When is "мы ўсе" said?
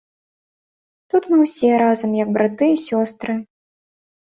1.33-1.69